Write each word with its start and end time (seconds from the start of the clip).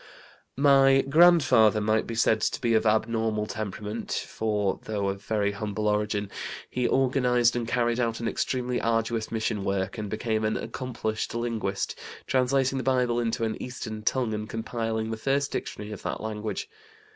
"My 0.57 1.01
grandfather 1.07 1.79
might 1.79 2.07
be 2.07 2.15
said 2.15 2.41
to 2.41 2.59
be 2.59 2.73
of 2.73 2.87
abnormal 2.87 3.45
temperament, 3.45 4.11
for, 4.11 4.79
though 4.85 5.09
of 5.09 5.21
very 5.23 5.51
humble 5.51 5.87
origin, 5.87 6.31
he 6.71 6.87
organized 6.87 7.55
and 7.55 7.67
carried 7.67 7.99
out 7.99 8.19
an 8.19 8.27
extremely 8.27 8.81
arduous 8.81 9.31
mission 9.31 9.63
work 9.63 9.99
and 9.99 10.09
became 10.09 10.43
an 10.43 10.57
accomplished 10.57 11.35
linguist, 11.35 11.99
translating 12.25 12.79
the 12.79 12.83
Bible 12.83 13.19
into 13.19 13.43
an 13.43 13.61
Eastern 13.61 14.01
tongue 14.01 14.33
and 14.33 14.49
compiling 14.49 15.11
the 15.11 15.17
first 15.17 15.51
dictionary 15.51 15.91
of 15.91 16.01
that 16.01 16.19
language. 16.19 16.67